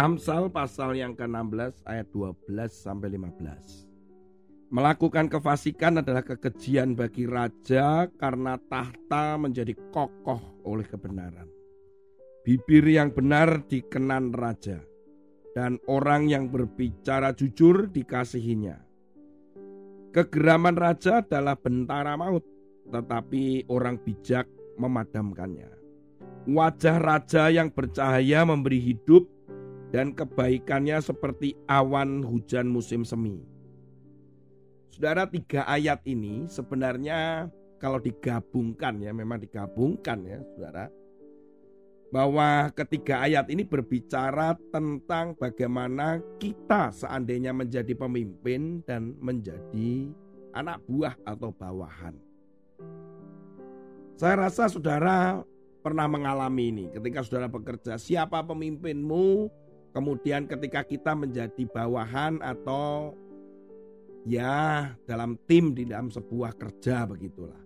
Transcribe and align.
Amsal 0.00 0.48
pasal 0.48 0.96
yang 0.96 1.12
ke-16 1.12 1.84
ayat 1.84 2.08
12 2.08 2.40
sampai 2.72 3.12
15. 3.20 4.72
Melakukan 4.72 5.28
kefasikan 5.28 6.00
adalah 6.00 6.24
kekejian 6.24 6.96
bagi 6.96 7.28
raja 7.28 8.08
karena 8.16 8.56
tahta 8.72 9.36
menjadi 9.36 9.76
kokoh 9.92 10.40
oleh 10.64 10.88
kebenaran. 10.88 11.44
Bibir 12.48 12.88
yang 12.88 13.12
benar 13.12 13.60
dikenan 13.68 14.32
raja 14.32 14.80
dan 15.52 15.76
orang 15.84 16.32
yang 16.32 16.48
berbicara 16.48 17.36
jujur 17.36 17.92
dikasihinya. 17.92 18.80
Kegeraman 20.16 20.80
raja 20.80 21.20
adalah 21.20 21.60
bentara 21.60 22.16
maut, 22.16 22.48
tetapi 22.88 23.68
orang 23.68 24.00
bijak 24.00 24.48
memadamkannya. 24.80 25.68
Wajah 26.48 26.96
raja 27.04 27.52
yang 27.52 27.68
bercahaya 27.68 28.48
memberi 28.48 28.80
hidup 28.80 29.28
dan 29.90 30.14
kebaikannya 30.14 31.02
seperti 31.02 31.58
awan 31.66 32.22
hujan 32.22 32.70
musim 32.70 33.02
semi. 33.02 33.42
Saudara 34.90 35.26
tiga 35.26 35.66
ayat 35.66 36.02
ini 36.06 36.46
sebenarnya 36.46 37.50
kalau 37.82 37.98
digabungkan 37.98 39.02
ya 39.02 39.10
memang 39.10 39.40
digabungkan 39.42 40.22
ya 40.26 40.38
saudara 40.54 40.92
bahwa 42.10 42.74
ketiga 42.74 43.22
ayat 43.22 43.46
ini 43.54 43.62
berbicara 43.62 44.58
tentang 44.74 45.38
bagaimana 45.38 46.18
kita 46.42 46.90
seandainya 46.90 47.54
menjadi 47.54 47.94
pemimpin 47.94 48.82
dan 48.82 49.14
menjadi 49.22 50.10
anak 50.50 50.82
buah 50.90 51.14
atau 51.22 51.54
bawahan. 51.54 52.18
Saya 54.18 54.36
rasa 54.36 54.66
saudara 54.66 55.40
pernah 55.80 56.04
mengalami 56.10 56.68
ini 56.68 56.84
ketika 56.92 57.24
saudara 57.24 57.48
bekerja 57.48 57.96
siapa 57.96 58.44
pemimpinmu 58.44 59.48
kemudian 59.90 60.46
ketika 60.46 60.86
kita 60.86 61.12
menjadi 61.14 61.62
bawahan 61.70 62.38
atau 62.42 63.14
ya 64.24 64.92
dalam 65.08 65.38
tim 65.48 65.72
di 65.72 65.88
dalam 65.88 66.10
sebuah 66.12 66.54
kerja 66.56 67.08
begitulah. 67.08 67.60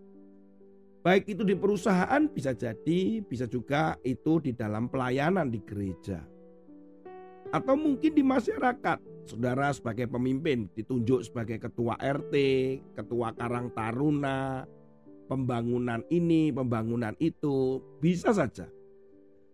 Baik 1.05 1.36
itu 1.36 1.45
di 1.45 1.52
perusahaan 1.52 2.25
bisa 2.33 2.56
jadi, 2.56 3.20
bisa 3.20 3.45
juga 3.45 4.00
itu 4.00 4.41
di 4.41 4.56
dalam 4.56 4.89
pelayanan 4.89 5.52
di 5.52 5.61
gereja. 5.61 6.25
Atau 7.52 7.77
mungkin 7.77 8.17
di 8.17 8.25
masyarakat, 8.25 9.28
saudara 9.28 9.69
sebagai 9.77 10.08
pemimpin 10.08 10.64
ditunjuk 10.72 11.28
sebagai 11.28 11.61
ketua 11.61 12.00
RT, 12.00 12.34
ketua 12.97 13.36
Karang 13.36 13.69
Taruna, 13.77 14.64
pembangunan 15.28 16.00
ini, 16.08 16.48
pembangunan 16.48 17.12
itu, 17.20 17.84
bisa 18.00 18.33
saja. 18.33 18.64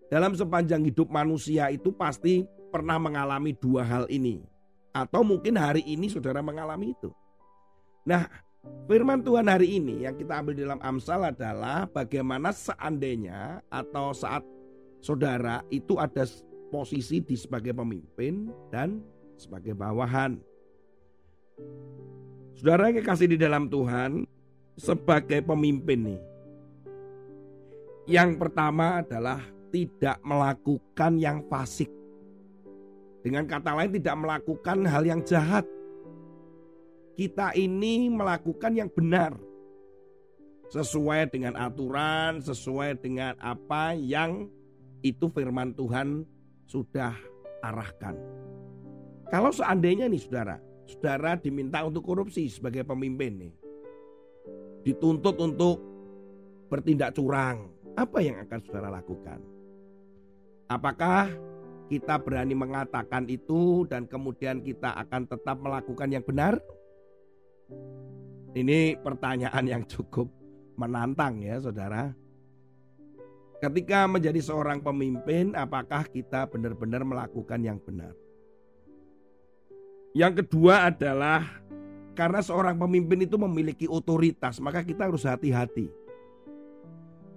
Dalam 0.06 0.38
sepanjang 0.38 0.86
hidup 0.86 1.10
manusia 1.10 1.66
itu 1.70 1.90
pasti 1.90 2.46
pernah 2.70 2.96
mengalami 2.96 3.52
dua 3.52 3.82
hal 3.82 4.06
ini. 4.06 4.40
Atau 4.94 5.26
mungkin 5.26 5.58
hari 5.58 5.82
ini 5.86 6.10
saudara 6.10 6.42
mengalami 6.42 6.94
itu. 6.94 7.10
Nah, 8.06 8.26
firman 8.90 9.22
Tuhan 9.22 9.46
hari 9.46 9.78
ini 9.78 10.06
yang 10.06 10.18
kita 10.18 10.40
ambil 10.40 10.54
dalam 10.56 10.80
Amsal 10.82 11.30
adalah 11.30 11.86
bagaimana 11.90 12.50
seandainya 12.50 13.62
atau 13.70 14.10
saat 14.10 14.42
saudara 15.02 15.62
itu 15.70 15.98
ada 15.98 16.26
posisi 16.70 17.22
di 17.22 17.34
sebagai 17.34 17.74
pemimpin 17.74 18.50
dan 18.70 19.02
sebagai 19.38 19.74
bawahan. 19.74 20.38
Saudara 22.56 22.90
yang 22.90 23.04
kasih 23.04 23.30
di 23.30 23.38
dalam 23.38 23.70
Tuhan 23.70 24.24
sebagai 24.76 25.44
pemimpin 25.44 26.14
nih. 26.14 26.22
Yang 28.10 28.30
pertama 28.42 29.04
adalah 29.04 29.40
tidak 29.70 30.18
melakukan 30.24 31.12
yang 31.20 31.46
fasik. 31.46 31.99
Dengan 33.20 33.44
kata 33.44 33.76
lain 33.76 33.92
tidak 34.00 34.16
melakukan 34.16 34.78
hal 34.88 35.02
yang 35.04 35.20
jahat. 35.24 35.68
Kita 37.16 37.52
ini 37.52 38.08
melakukan 38.08 38.72
yang 38.72 38.88
benar. 38.88 39.36
Sesuai 40.72 41.28
dengan 41.28 41.58
aturan, 41.58 42.40
sesuai 42.40 43.02
dengan 43.02 43.36
apa 43.42 43.92
yang 43.92 44.48
itu 45.04 45.28
firman 45.28 45.76
Tuhan 45.76 46.24
sudah 46.64 47.12
arahkan. 47.60 48.16
Kalau 49.28 49.50
seandainya 49.52 50.06
nih 50.08 50.22
saudara, 50.22 50.56
saudara 50.86 51.36
diminta 51.36 51.82
untuk 51.84 52.06
korupsi 52.06 52.48
sebagai 52.48 52.86
pemimpin 52.86 53.32
nih. 53.36 53.54
Dituntut 54.86 55.36
untuk 55.42 55.76
bertindak 56.72 57.12
curang. 57.12 57.68
Apa 57.98 58.22
yang 58.22 58.40
akan 58.46 58.58
saudara 58.64 58.88
lakukan? 58.88 59.42
Apakah 60.70 61.49
kita 61.90 62.22
berani 62.22 62.54
mengatakan 62.54 63.26
itu 63.26 63.82
dan 63.90 64.06
kemudian 64.06 64.62
kita 64.62 64.94
akan 64.94 65.26
tetap 65.26 65.58
melakukan 65.58 66.06
yang 66.06 66.22
benar? 66.22 66.62
Ini 68.54 68.94
pertanyaan 69.02 69.66
yang 69.66 69.82
cukup 69.90 70.30
menantang 70.78 71.42
ya 71.42 71.58
saudara. 71.58 72.14
Ketika 73.58 74.08
menjadi 74.08 74.40
seorang 74.40 74.80
pemimpin, 74.80 75.52
apakah 75.52 76.06
kita 76.08 76.48
benar-benar 76.48 77.04
melakukan 77.04 77.60
yang 77.60 77.76
benar? 77.82 78.14
Yang 80.16 80.46
kedua 80.46 80.88
adalah 80.88 81.44
karena 82.16 82.40
seorang 82.40 82.78
pemimpin 82.78 83.26
itu 83.26 83.36
memiliki 83.36 83.84
otoritas, 83.90 84.62
maka 84.62 84.80
kita 84.80 85.10
harus 85.10 85.28
hati-hati. 85.28 85.92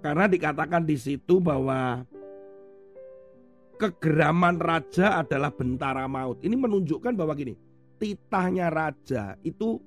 Karena 0.00 0.24
dikatakan 0.24 0.84
di 0.84 0.96
situ 0.96 1.40
bahwa 1.44 2.08
kegeraman 3.76 4.58
raja 4.62 5.20
adalah 5.20 5.50
bentara 5.50 6.06
maut. 6.06 6.40
Ini 6.40 6.54
menunjukkan 6.54 7.12
bahwa 7.14 7.34
gini, 7.34 7.54
titahnya 7.98 8.70
raja 8.70 9.38
itu 9.42 9.78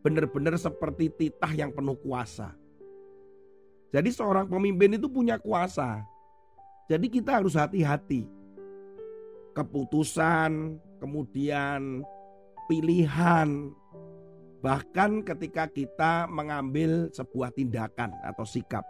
benar-benar 0.00 0.56
seperti 0.56 1.12
titah 1.12 1.52
yang 1.52 1.70
penuh 1.72 1.96
kuasa. 2.00 2.56
Jadi 3.90 4.10
seorang 4.14 4.46
pemimpin 4.46 4.96
itu 4.96 5.10
punya 5.10 5.36
kuasa. 5.36 6.00
Jadi 6.86 7.06
kita 7.10 7.42
harus 7.42 7.58
hati-hati. 7.58 8.26
Keputusan, 9.50 10.78
kemudian 11.02 12.06
pilihan, 12.70 13.74
bahkan 14.62 15.26
ketika 15.26 15.66
kita 15.66 16.30
mengambil 16.30 17.10
sebuah 17.10 17.50
tindakan 17.50 18.14
atau 18.22 18.46
sikap. 18.46 18.86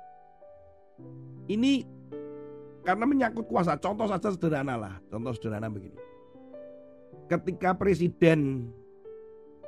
Ini 1.49 1.89
karena 2.83 3.05
menyangkut 3.05 3.47
kuasa. 3.47 3.77
Contoh 3.77 4.09
saja 4.09 4.33
sederhana 4.33 4.77
lah. 4.77 4.95
Contoh 5.09 5.33
sederhana 5.37 5.69
begini. 5.69 5.97
Ketika 7.31 7.77
Presiden 7.79 8.71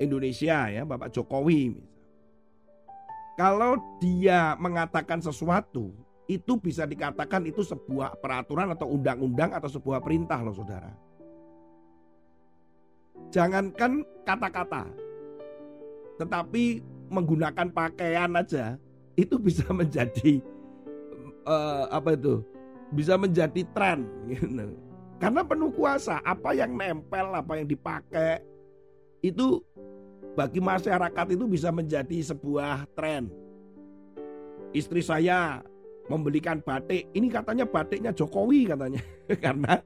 Indonesia 0.03 0.67
ya 0.67 0.83
Bapak 0.83 1.15
Jokowi 1.15 1.79
kalau 3.39 3.81
dia 4.03 4.59
mengatakan 4.61 5.23
sesuatu 5.23 5.95
itu 6.29 6.59
bisa 6.61 6.85
dikatakan 6.85 7.45
itu 7.49 7.65
sebuah 7.65 8.21
peraturan 8.21 8.73
atau 8.73 8.89
undang-undang 8.93 9.53
atau 9.57 9.69
sebuah 9.69 10.01
perintah 10.05 10.39
loh 10.41 10.55
saudara. 10.55 10.93
Jangankan 13.33 14.05
kata-kata, 14.29 14.93
tetapi 16.21 16.85
menggunakan 17.09 17.69
pakaian 17.73 18.33
aja 18.37 18.77
itu 19.17 19.41
bisa 19.41 19.65
menjadi 19.81 20.41
uh, 21.49 21.89
apa 21.89 22.17
itu 22.17 22.45
bisa 22.93 23.17
menjadi 23.17 23.65
tren 23.73 24.05
gitu. 24.29 24.77
Karena 25.17 25.47
penuh 25.47 25.71
kuasa, 25.71 26.19
apa 26.27 26.53
yang 26.53 26.75
nempel, 26.75 27.33
apa 27.33 27.55
yang 27.55 27.67
dipakai 27.67 28.43
itu 29.23 29.63
bagi 30.35 30.59
masyarakat 30.59 31.27
itu 31.33 31.45
bisa 31.47 31.71
menjadi 31.71 32.35
sebuah 32.35 32.91
tren. 32.99 33.31
Istri 34.75 34.99
saya 35.05 35.63
membelikan 36.11 36.59
batik, 36.59 37.07
ini 37.15 37.31
katanya 37.31 37.69
batiknya 37.69 38.11
Jokowi 38.11 38.67
katanya. 38.67 38.99
Karena 39.45 39.79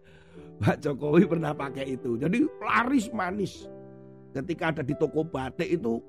Pak 0.57 0.81
Jokowi 0.81 1.29
pernah 1.29 1.53
pakai 1.53 2.01
itu. 2.01 2.17
Jadi 2.17 2.49
laris 2.65 3.13
manis. 3.13 3.69
Ketika 4.33 4.73
ada 4.73 4.83
di 4.85 4.97
toko 4.97 5.21
batik 5.21 5.69
itu 5.69 6.01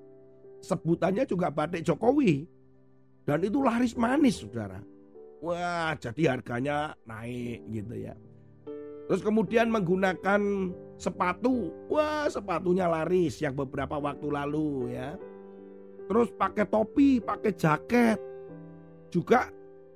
sebutannya 0.63 1.27
juga 1.27 1.51
batik 1.51 1.83
Jokowi. 1.83 2.47
Dan 3.27 3.43
itu 3.43 3.59
laris 3.59 3.91
manis, 3.99 4.39
saudara. 4.39 4.79
Wah, 5.41 5.93
jadi 5.97 6.33
harganya 6.33 6.97
naik 7.05 7.61
gitu 7.69 7.93
ya. 7.93 8.17
Terus 9.07 9.21
kemudian 9.23 9.71
menggunakan 9.71 10.41
sepatu. 10.99 11.71
Wah, 11.87 12.27
sepatunya 12.27 12.89
laris 12.89 13.39
yang 13.39 13.55
beberapa 13.55 13.95
waktu 14.01 14.27
lalu 14.27 14.97
ya. 14.97 15.15
Terus 16.07 16.33
pakai 16.35 16.65
topi, 16.67 17.23
pakai 17.23 17.51
jaket. 17.55 18.19
Juga 19.07 19.47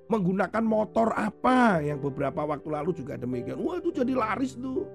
menggunakan 0.08 0.64
motor 0.64 1.12
apa 1.16 1.84
yang 1.84 2.00
beberapa 2.00 2.44
waktu 2.44 2.68
lalu 2.72 2.92
juga 2.96 3.20
demikian. 3.20 3.60
Wah, 3.60 3.80
itu 3.84 3.92
jadi 3.92 4.16
laris 4.16 4.56
tuh. 4.56 4.88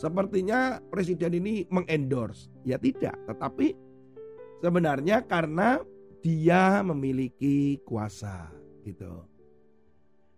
Sepertinya 0.00 0.80
presiden 0.88 1.38
ini 1.38 1.68
mengendorse. 1.68 2.48
Ya 2.64 2.80
tidak, 2.80 3.14
tetapi 3.28 3.76
sebenarnya 4.64 5.22
karena 5.28 5.78
dia 6.24 6.80
memiliki 6.80 7.78
kuasa 7.84 8.48
gitu. 8.82 9.29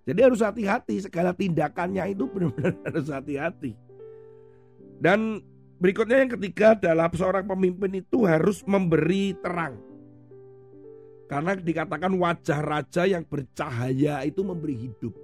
Jadi 0.02 0.18
harus 0.18 0.42
hati-hati 0.42 0.98
segala 0.98 1.30
tindakannya 1.30 2.10
itu 2.10 2.26
benar-benar 2.26 2.74
harus 2.90 3.06
hati-hati. 3.06 3.78
Dan 4.98 5.42
berikutnya 5.78 6.26
yang 6.26 6.32
ketiga 6.38 6.74
adalah 6.74 7.06
seorang 7.14 7.46
pemimpin 7.46 8.02
itu 8.02 8.26
harus 8.26 8.66
memberi 8.66 9.34
terang. 9.38 9.78
Karena 11.30 11.56
dikatakan 11.56 12.12
wajah 12.18 12.60
raja 12.60 13.02
yang 13.08 13.24
bercahaya 13.24 14.26
itu 14.26 14.42
memberi 14.42 14.76
hidup. 14.90 15.14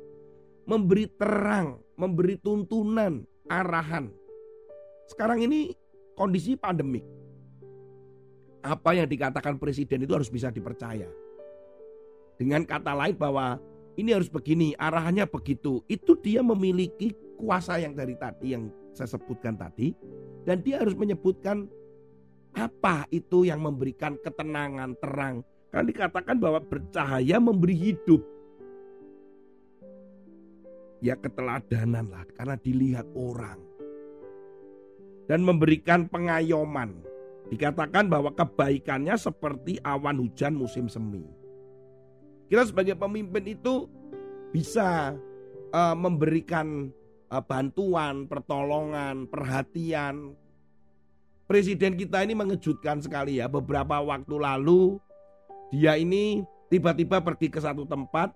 Memberi 0.65 1.05
terang, 1.21 1.83
memberi 1.99 2.39
tuntunan, 2.39 3.27
arahan. 3.51 4.09
Sekarang 5.11 5.43
ini 5.43 5.75
kondisi 6.15 6.55
pandemik. 6.55 7.05
Apa 8.63 8.95
yang 8.97 9.09
dikatakan 9.09 9.57
presiden 9.61 10.05
itu 10.07 10.13
harus 10.15 10.33
bisa 10.33 10.49
dipercaya. 10.49 11.09
Dengan 12.39 12.63
kata 12.63 12.95
lain 12.95 13.17
bahwa 13.19 13.59
ini 13.99 14.15
harus 14.15 14.31
begini, 14.31 14.79
arahannya 14.79 15.27
begitu. 15.27 15.83
Itu 15.91 16.15
dia 16.23 16.39
memiliki 16.39 17.11
kuasa 17.35 17.83
yang 17.83 17.99
dari 17.99 18.15
tadi 18.15 18.55
yang 18.55 18.71
saya 18.95 19.19
sebutkan 19.19 19.59
tadi 19.59 19.91
dan 20.47 20.63
dia 20.63 20.79
harus 20.79 20.95
menyebutkan 20.95 21.67
apa 22.55 23.11
itu 23.11 23.43
yang 23.43 23.59
memberikan 23.59 24.15
ketenangan, 24.23 24.95
terang. 25.03 25.43
Karena 25.69 25.85
dikatakan 25.91 26.39
bahwa 26.39 26.63
bercahaya 26.63 27.37
memberi 27.43 27.75
hidup. 27.75 28.23
Ya 30.99 31.15
keteladanan 31.19 32.11
lah 32.11 32.25
karena 32.39 32.55
dilihat 32.55 33.07
orang. 33.19 33.59
Dan 35.27 35.43
memberikan 35.43 36.07
pengayoman. 36.09 37.03
Dikatakan 37.51 38.09
bahwa 38.09 38.31
kebaikannya 38.33 39.19
seperti 39.19 39.77
awan 39.85 40.23
hujan 40.23 40.57
musim 40.57 40.89
semi. 40.89 41.38
Kita 42.49 42.65
sebagai 42.65 42.97
pemimpin 42.97 43.45
itu 43.45 43.87
bisa 44.51 45.13
uh, 45.73 45.97
memberikan 45.97 46.89
uh, 47.29 47.45
bantuan, 47.45 48.25
pertolongan, 48.25 49.29
perhatian. 49.29 50.33
Presiden 51.45 51.97
kita 51.97 52.25
ini 52.25 52.37
mengejutkan 52.37 53.01
sekali 53.01 53.41
ya. 53.41 53.49
Beberapa 53.49 54.01
waktu 54.01 54.37
lalu 54.37 54.97
dia 55.73 55.97
ini 56.01 56.45
tiba-tiba 56.73 57.21
pergi 57.21 57.49
ke 57.53 57.61
satu 57.61 57.85
tempat 57.85 58.33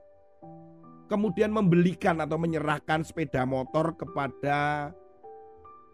kemudian 1.12 1.52
membelikan 1.52 2.20
atau 2.24 2.40
menyerahkan 2.40 3.04
sepeda 3.04 3.44
motor 3.44 3.92
kepada 4.00 4.88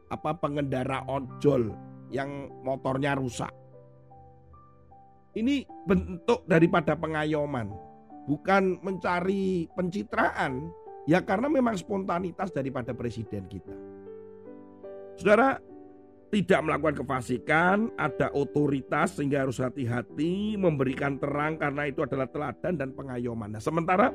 apa 0.09 0.31
pengendara 0.38 1.03
ojol 1.11 1.75
yang 2.15 2.47
motornya 2.62 3.19
rusak. 3.19 3.50
Ini 5.35 5.67
bentuk 5.87 6.47
daripada 6.47 6.94
pengayoman, 6.94 7.70
bukan 8.29 8.77
mencari 8.85 9.65
pencitraan, 9.73 10.69
Ya 11.09 11.25
karena 11.25 11.49
memang 11.49 11.73
spontanitas 11.73 12.53
daripada 12.53 12.93
presiden 12.93 13.49
kita. 13.49 13.73
Saudara, 15.17 15.57
tidak 16.29 16.61
melakukan 16.61 17.01
kefasikan, 17.01 17.89
ada 17.97 18.29
otoritas 18.37 19.17
sehingga 19.17 19.49
harus 19.49 19.57
hati-hati 19.57 20.61
memberikan 20.61 21.17
terang 21.17 21.57
karena 21.57 21.89
itu 21.89 22.05
adalah 22.05 22.29
teladan 22.29 22.77
dan 22.77 22.93
pengayoman. 22.93 23.57
Nah, 23.57 23.63
sementara 23.65 24.13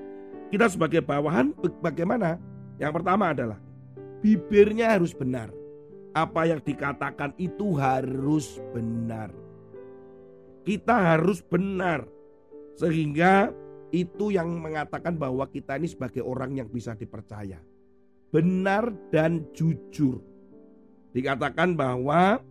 kita 0.54 0.70
sebagai 0.70 1.02
bawahan 1.02 1.50
bagaimana? 1.82 2.38
Yang 2.78 3.02
pertama 3.02 3.34
adalah 3.34 3.58
bibirnya 4.22 4.94
harus 4.94 5.18
benar. 5.18 5.50
Apa 6.14 6.46
yang 6.46 6.62
dikatakan 6.62 7.34
itu 7.42 7.74
harus 7.74 8.62
benar. 8.70 9.34
Kita 10.62 11.18
harus 11.18 11.42
benar 11.42 12.06
sehingga 12.78 13.50
itu 13.94 14.34
yang 14.34 14.50
mengatakan 14.58 15.14
bahwa 15.22 15.46
kita 15.46 15.78
ini 15.78 15.86
sebagai 15.86 16.26
orang 16.26 16.58
yang 16.58 16.66
bisa 16.66 16.98
dipercaya. 16.98 17.62
Benar 18.34 18.90
dan 19.14 19.46
jujur. 19.54 20.18
Dikatakan 21.14 21.78
bahwa 21.78 22.42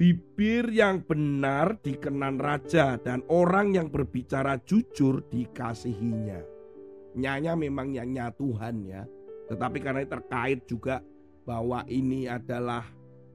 bibir 0.00 0.72
yang 0.72 1.04
benar 1.04 1.76
dikenan 1.84 2.40
raja 2.40 2.96
dan 2.96 3.20
orang 3.28 3.76
yang 3.76 3.92
berbicara 3.92 4.56
jujur 4.64 5.20
dikasihinya. 5.28 6.40
Nyanya 7.12 7.52
memang 7.52 7.92
nyanya 7.92 8.32
Tuhan 8.32 8.88
ya. 8.88 9.04
Tetapi 9.52 9.78
karena 9.84 10.08
terkait 10.08 10.64
juga 10.64 11.04
bahwa 11.44 11.84
ini 11.92 12.24
adalah 12.24 12.88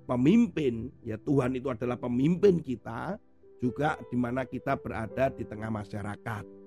pemimpin, 0.09 0.89
ya 1.05 1.21
Tuhan 1.21 1.53
itu 1.53 1.69
adalah 1.69 2.01
pemimpin 2.01 2.57
kita, 2.57 3.21
juga 3.61 4.01
di 4.09 4.17
mana 4.17 4.49
kita 4.49 4.73
berada 4.81 5.29
di 5.29 5.45
tengah 5.45 5.69
masyarakat 5.69 6.62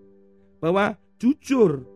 bahwa 0.67 0.99
jujur 1.23 1.87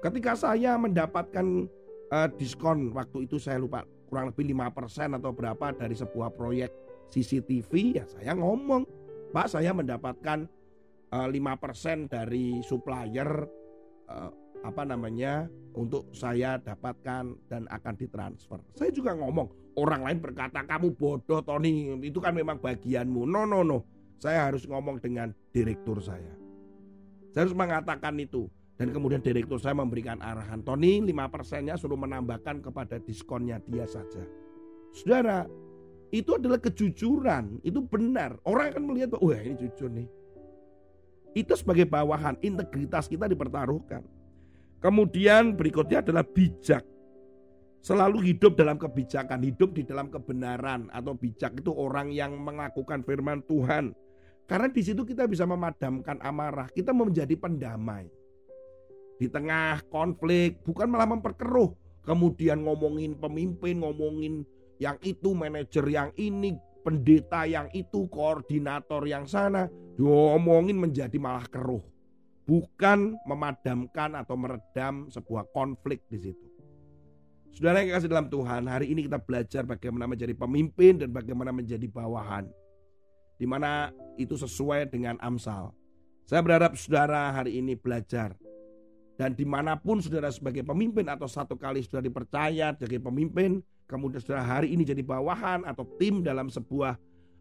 ketika 0.00 0.32
saya 0.32 0.80
mendapatkan 0.80 1.68
uh, 2.08 2.28
diskon 2.40 2.88
waktu 2.96 3.28
itu 3.28 3.36
saya 3.36 3.60
lupa 3.60 3.84
kurang 4.08 4.32
lebih 4.32 4.56
5% 4.56 5.20
atau 5.20 5.28
berapa 5.36 5.76
dari 5.76 5.92
sebuah 5.92 6.32
proyek 6.32 6.72
CCTV 7.12 8.00
ya 8.00 8.08
saya 8.08 8.32
ngomong 8.32 8.88
Pak 9.36 9.52
saya 9.52 9.76
mendapatkan 9.76 10.48
uh, 11.12 11.28
eh, 11.28 11.36
5% 11.36 12.08
dari 12.08 12.64
supplier 12.64 13.28
uh, 14.08 14.32
apa 14.64 14.88
namanya 14.88 15.44
untuk 15.76 16.08
saya 16.16 16.56
dapatkan 16.56 17.36
dan 17.50 17.66
akan 17.66 17.94
ditransfer. 17.98 18.60
Saya 18.72 18.88
juga 18.88 19.12
ngomong 19.16 19.76
orang 19.76 20.06
lain 20.06 20.18
berkata 20.20 20.64
kamu 20.64 20.96
bodoh 20.96 21.44
Tony 21.44 21.92
itu 22.00 22.20
kan 22.24 22.32
memang 22.32 22.56
bagianmu. 22.56 23.28
No 23.28 23.44
no 23.44 23.60
no. 23.60 23.84
Saya 24.16 24.48
harus 24.48 24.64
ngomong 24.64 25.02
dengan 25.02 25.34
direktur 25.50 25.98
saya. 25.98 26.41
Saya 27.32 27.48
harus 27.48 27.56
mengatakan 27.56 28.14
itu. 28.20 28.46
Dan 28.76 28.92
kemudian 28.92 29.24
direktur 29.24 29.60
saya 29.60 29.76
memberikan 29.76 30.20
arahan. 30.20 30.60
Tony 30.64 31.00
5 31.00 31.12
persennya 31.32 31.76
suruh 31.80 31.96
menambahkan 31.96 32.60
kepada 32.60 33.00
diskonnya 33.00 33.60
dia 33.68 33.88
saja. 33.88 34.24
Saudara, 34.92 35.48
itu 36.12 36.36
adalah 36.36 36.60
kejujuran. 36.60 37.60
Itu 37.64 37.84
benar. 37.84 38.36
Orang 38.44 38.76
akan 38.76 38.84
melihat, 38.92 39.16
wah 39.16 39.40
ini 39.40 39.56
jujur 39.56 39.88
nih. 39.88 40.08
Itu 41.32 41.56
sebagai 41.56 41.88
bawahan, 41.88 42.36
integritas 42.44 43.08
kita 43.08 43.24
dipertaruhkan. 43.24 44.04
Kemudian 44.82 45.56
berikutnya 45.56 46.04
adalah 46.04 46.26
bijak. 46.26 46.84
Selalu 47.82 48.34
hidup 48.34 48.54
dalam 48.54 48.78
kebijakan, 48.78 49.42
hidup 49.42 49.74
di 49.74 49.82
dalam 49.82 50.06
kebenaran 50.12 50.86
atau 50.92 51.18
bijak 51.18 51.58
itu 51.58 51.70
orang 51.74 52.14
yang 52.14 52.34
melakukan 52.38 53.02
firman 53.02 53.42
Tuhan 53.46 53.90
karena 54.52 54.68
di 54.68 54.84
situ 54.84 55.00
kita 55.00 55.24
bisa 55.24 55.48
memadamkan 55.48 56.20
amarah, 56.20 56.68
kita 56.68 56.92
menjadi 56.92 57.32
pendamai. 57.40 58.04
Di 59.16 59.24
tengah 59.24 59.80
konflik, 59.88 60.60
bukan 60.60 60.92
malah 60.92 61.08
memperkeruh. 61.08 61.72
Kemudian 62.04 62.60
ngomongin 62.60 63.16
pemimpin, 63.16 63.80
ngomongin 63.80 64.44
yang 64.76 65.00
itu, 65.00 65.32
manajer 65.32 65.88
yang 65.88 66.12
ini, 66.20 66.52
pendeta 66.84 67.48
yang 67.48 67.72
itu, 67.72 68.04
koordinator 68.12 69.08
yang 69.08 69.24
sana. 69.24 69.72
Diomongin 69.96 70.76
menjadi 70.76 71.16
malah 71.16 71.48
keruh. 71.48 71.80
Bukan 72.44 73.16
memadamkan 73.24 74.20
atau 74.20 74.36
meredam 74.36 75.08
sebuah 75.08 75.48
konflik 75.56 76.04
di 76.12 76.28
situ. 76.28 76.48
Saudara 77.56 77.80
yang 77.80 77.96
kasih 77.96 78.12
dalam 78.12 78.28
Tuhan, 78.28 78.68
hari 78.68 78.92
ini 78.92 79.08
kita 79.08 79.16
belajar 79.16 79.64
bagaimana 79.64 80.12
menjadi 80.12 80.36
pemimpin 80.36 81.00
dan 81.00 81.08
bagaimana 81.08 81.56
menjadi 81.56 81.88
bawahan 81.88 82.52
di 83.42 83.46
mana 83.50 83.90
itu 84.14 84.38
sesuai 84.38 84.86
dengan 84.86 85.18
Amsal. 85.18 85.74
Saya 86.22 86.38
berharap 86.46 86.78
saudara 86.78 87.34
hari 87.34 87.58
ini 87.58 87.74
belajar 87.74 88.38
dan 89.18 89.34
di 89.34 89.42
mana 89.42 89.74
pun 89.74 89.98
saudara 89.98 90.30
sebagai 90.30 90.62
pemimpin 90.62 91.10
atau 91.10 91.26
satu 91.26 91.58
kali 91.58 91.82
saudara 91.82 92.06
dipercaya 92.06 92.70
sebagai 92.78 93.02
pemimpin, 93.02 93.58
kemudian 93.90 94.22
saudara 94.22 94.46
hari 94.46 94.70
ini 94.70 94.86
jadi 94.86 95.02
bawahan 95.02 95.66
atau 95.66 95.82
tim 95.98 96.22
dalam 96.22 96.46
sebuah 96.46 96.94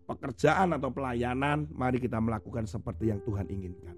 pekerjaan 0.09 0.73
atau 0.73 0.89
pelayanan, 0.89 1.69
mari 1.69 2.01
kita 2.01 2.17
melakukan 2.17 2.65
seperti 2.65 3.13
yang 3.13 3.21
Tuhan 3.21 3.45
inginkan. 3.45 3.93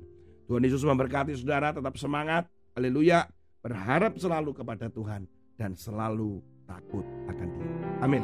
Tuhan 0.51 0.59
Yesus 0.67 0.83
memberkati 0.83 1.31
saudara, 1.39 1.71
tetap 1.71 1.95
semangat, 1.95 2.51
haleluya, 2.75 3.31
berharap 3.63 4.19
selalu 4.19 4.51
kepada 4.51 4.91
Tuhan 4.91 5.23
dan 5.55 5.71
selalu 5.79 6.43
takut 6.67 7.07
akan 7.31 7.47
Dia. 7.47 7.71
Amin 8.03 8.23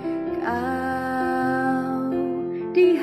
di 2.69 2.95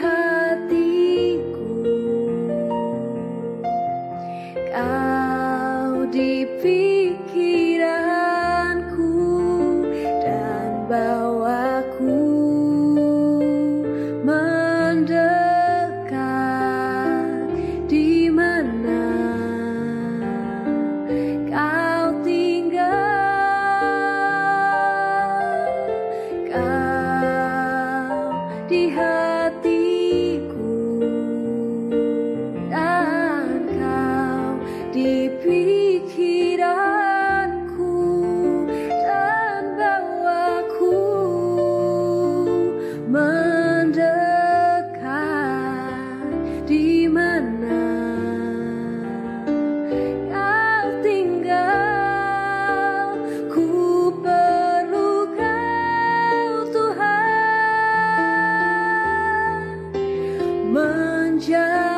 menjamah 61.37 61.95